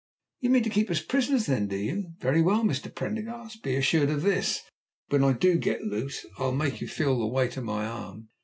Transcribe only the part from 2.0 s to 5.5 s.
Very well, Mr. Prendergast, be assured of this, when I